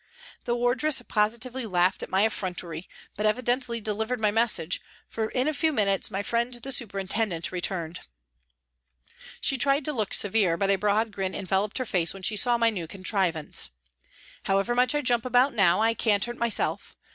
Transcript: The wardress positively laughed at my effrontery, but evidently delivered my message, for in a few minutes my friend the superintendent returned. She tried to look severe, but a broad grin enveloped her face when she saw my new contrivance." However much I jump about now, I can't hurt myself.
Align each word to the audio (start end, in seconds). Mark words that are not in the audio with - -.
The 0.45 0.55
wardress 0.55 0.99
positively 1.07 1.67
laughed 1.67 2.01
at 2.01 2.09
my 2.09 2.25
effrontery, 2.25 2.89
but 3.15 3.27
evidently 3.27 3.79
delivered 3.79 4.19
my 4.19 4.31
message, 4.31 4.81
for 5.07 5.29
in 5.29 5.47
a 5.47 5.53
few 5.53 5.71
minutes 5.71 6.09
my 6.09 6.23
friend 6.23 6.55
the 6.55 6.71
superintendent 6.71 7.51
returned. 7.51 7.99
She 9.41 9.59
tried 9.59 9.85
to 9.85 9.93
look 9.93 10.15
severe, 10.15 10.57
but 10.57 10.71
a 10.71 10.75
broad 10.75 11.11
grin 11.11 11.35
enveloped 11.35 11.77
her 11.77 11.85
face 11.85 12.15
when 12.15 12.23
she 12.23 12.35
saw 12.35 12.57
my 12.57 12.71
new 12.71 12.87
contrivance." 12.87 13.69
However 14.45 14.73
much 14.73 14.95
I 14.95 15.03
jump 15.03 15.23
about 15.23 15.53
now, 15.53 15.83
I 15.83 15.93
can't 15.93 16.25
hurt 16.25 16.37
myself. 16.39 16.95